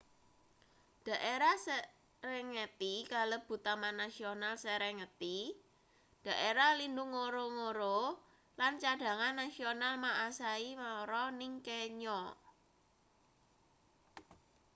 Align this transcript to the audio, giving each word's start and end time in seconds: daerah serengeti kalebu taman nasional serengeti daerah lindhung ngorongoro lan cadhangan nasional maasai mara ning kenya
daerah 1.07 1.53
serengeti 1.65 2.95
kalebu 3.13 3.53
taman 3.65 3.95
nasional 4.01 4.53
serengeti 4.63 5.39
daerah 6.25 6.71
lindhung 6.79 7.11
ngorongoro 7.15 8.01
lan 8.59 8.73
cadhangan 8.83 9.33
nasional 9.41 9.93
maasai 10.05 10.67
mara 10.81 11.25
ning 11.39 11.53
kenya 11.67 12.19